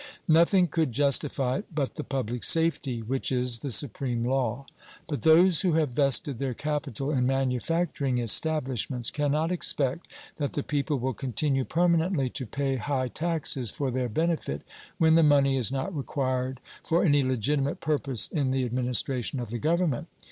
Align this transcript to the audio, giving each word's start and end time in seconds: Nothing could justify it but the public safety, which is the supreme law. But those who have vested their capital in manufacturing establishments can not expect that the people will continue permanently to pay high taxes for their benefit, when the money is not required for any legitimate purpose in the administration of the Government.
Nothing 0.27 0.65
could 0.67 0.93
justify 0.93 1.57
it 1.57 1.65
but 1.75 1.93
the 1.93 2.03
public 2.03 2.43
safety, 2.43 3.03
which 3.03 3.31
is 3.31 3.59
the 3.59 3.69
supreme 3.69 4.25
law. 4.25 4.65
But 5.05 5.21
those 5.21 5.61
who 5.61 5.73
have 5.73 5.89
vested 5.89 6.39
their 6.39 6.55
capital 6.55 7.11
in 7.11 7.27
manufacturing 7.27 8.17
establishments 8.17 9.11
can 9.11 9.31
not 9.33 9.51
expect 9.51 10.11
that 10.37 10.53
the 10.53 10.63
people 10.63 10.97
will 10.97 11.13
continue 11.13 11.65
permanently 11.65 12.31
to 12.31 12.47
pay 12.47 12.77
high 12.77 13.09
taxes 13.09 13.69
for 13.69 13.91
their 13.91 14.09
benefit, 14.09 14.63
when 14.97 15.13
the 15.13 15.21
money 15.21 15.55
is 15.55 15.71
not 15.71 15.95
required 15.95 16.61
for 16.83 17.05
any 17.05 17.21
legitimate 17.21 17.79
purpose 17.79 18.27
in 18.27 18.49
the 18.49 18.65
administration 18.65 19.39
of 19.39 19.51
the 19.51 19.59
Government. 19.59 20.07